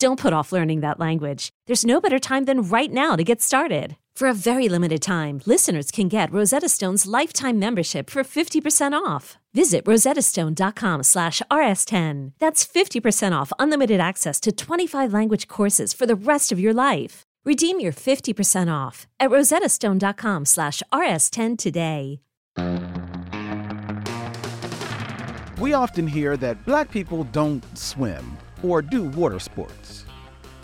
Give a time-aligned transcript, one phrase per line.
[0.00, 1.50] Don't put off learning that language.
[1.66, 3.96] There's no better time than right now to get started.
[4.14, 9.38] For a very limited time, listeners can get Rosetta Stone's lifetime membership for 50% off.
[9.54, 12.32] Visit rosettastone.com slash rs10.
[12.38, 17.24] That's 50% off unlimited access to 25 language courses for the rest of your life.
[17.44, 22.20] Redeem your 50% off at rosettastone.com slash rs10 today.
[25.58, 30.04] We often hear that black people don't swim or do water sports.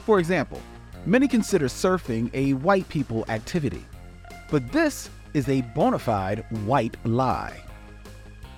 [0.05, 0.61] For example,
[1.07, 3.85] many consider surfing a white people activity,
[4.51, 7.61] but this is a bona fide white lie.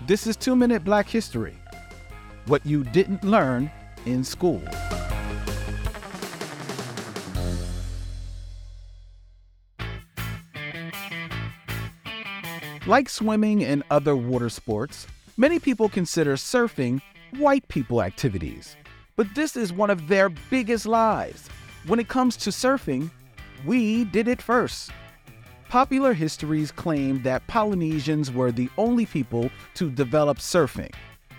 [0.07, 1.57] This is 2 Minute Black History
[2.47, 3.71] What You Didn't Learn
[4.05, 4.63] in School.
[12.87, 18.77] Like swimming and other water sports, many people consider surfing white people activities.
[19.17, 21.49] But this is one of their biggest lies.
[21.87, 23.11] When it comes to surfing,
[23.65, 24.91] we did it first.
[25.71, 30.93] Popular histories claim that Polynesians were the only people to develop surfing,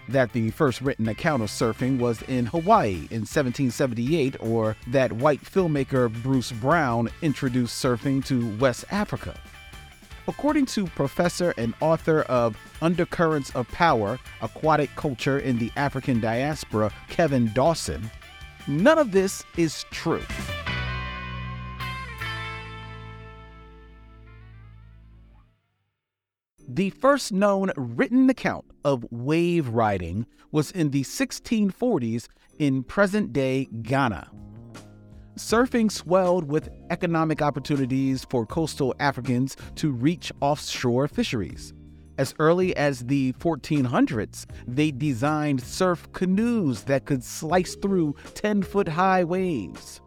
[0.09, 5.43] that the first written account of surfing was in Hawaii in 1778, or that white
[5.43, 9.39] filmmaker Bruce Brown introduced surfing to West Africa.
[10.29, 16.91] According to professor and author of Undercurrents of Power Aquatic Culture in the African Diaspora,
[17.07, 18.11] Kevin Dawson,
[18.67, 20.23] none of this is true.
[26.67, 32.27] The first known written account of wave riding was in the 1640s
[32.59, 34.29] in present day Ghana
[35.37, 41.73] surfing swelled with economic opportunities for coastal Africans to reach offshore fisheries.
[42.17, 48.87] As early as the 1400s, they designed surf canoes that could slice through 10 foot
[48.87, 50.01] high waves.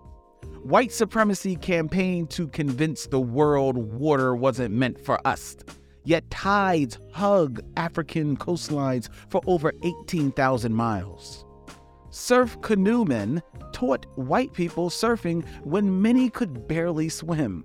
[0.63, 5.57] White supremacy campaigned to convince the world water wasn't meant for us.
[6.05, 11.45] Yet tides hug African coastlines for over 18,000 miles.
[12.11, 13.41] Surf canoemen
[13.73, 17.65] taught white people surfing when many could barely swim.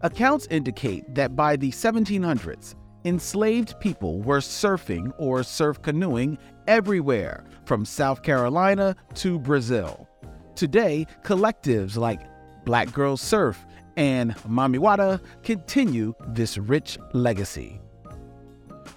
[0.00, 2.74] Accounts indicate that by the 1700s,
[3.04, 10.08] enslaved people were surfing or surf canoeing everywhere from South Carolina to Brazil.
[10.56, 12.20] Today, collectives like
[12.64, 13.64] Black Girls Surf
[13.96, 17.80] and Mami Wata continue this rich legacy.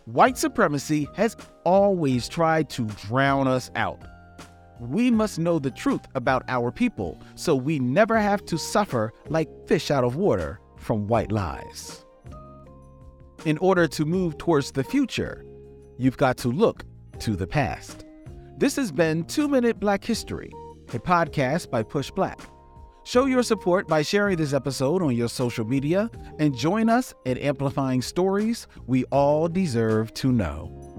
[0.06, 4.04] White supremacy has always tried to drown us out
[4.82, 9.48] we must know the truth about our people so we never have to suffer like
[9.68, 12.04] fish out of water from white lies.
[13.46, 15.46] In order to move towards the future,
[15.98, 16.84] you've got to look
[17.20, 18.06] to the past.
[18.58, 20.52] This has been 2 Minute Black History,
[20.94, 22.40] a podcast by Push Black.
[23.04, 26.10] Show your support by sharing this episode on your social media
[26.40, 30.91] and join us in amplifying stories we all deserve to know.